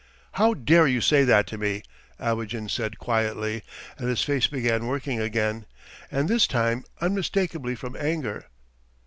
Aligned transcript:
"How 0.31 0.55
dare 0.55 0.87
you 0.87 0.99
say 0.99 1.23
that 1.25 1.45
to 1.45 1.59
me!" 1.59 1.83
Abogin 2.19 2.69
said 2.69 2.97
quietly, 2.97 3.61
and 3.99 4.09
his 4.09 4.23
face 4.23 4.47
began 4.47 4.87
working 4.87 5.19
again, 5.21 5.67
and 6.09 6.27
this 6.27 6.47
time 6.47 6.85
unmistakably 7.01 7.75
from 7.75 7.95
anger. 7.95 8.47